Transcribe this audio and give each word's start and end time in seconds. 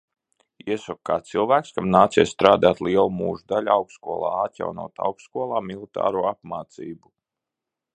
Iesaku 0.75 1.01
kā 1.09 1.17
cilvēks, 1.31 1.75
kam 1.75 1.91
nācies 1.97 2.33
strādāt 2.37 2.81
lielu 2.89 3.13
mūža 3.19 3.47
daļu 3.55 3.75
augstskolā, 3.77 4.35
atjaunot 4.49 5.07
augstskolā 5.11 5.67
militāro 5.71 6.29
apmācību. 6.37 7.05